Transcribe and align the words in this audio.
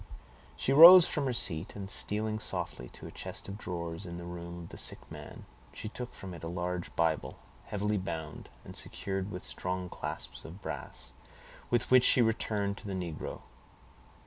She 0.55 0.73
rose 0.73 1.05
from 1.07 1.25
her 1.25 1.31
seat, 1.31 1.75
and 1.75 1.87
stealing 1.87 2.39
softly 2.39 2.89
to 2.93 3.05
a 3.05 3.11
chest 3.11 3.47
of 3.47 3.55
drawers 3.59 4.07
in 4.07 4.17
the 4.17 4.25
room 4.25 4.57
of 4.63 4.69
the 4.69 4.77
sick 4.77 4.97
man, 5.11 5.45
she 5.73 5.89
took 5.89 6.11
from 6.11 6.33
it 6.33 6.43
a 6.43 6.47
large 6.47 6.95
Bible, 6.95 7.37
heavily 7.65 7.97
bound, 7.97 8.49
and 8.65 8.75
secured 8.75 9.29
with 9.29 9.43
strong 9.43 9.89
clasps 9.89 10.43
of 10.43 10.59
brass, 10.59 11.13
with 11.69 11.91
which 11.91 12.03
she 12.03 12.19
returned 12.23 12.77
to 12.77 12.87
the 12.87 12.95
negro. 12.95 13.43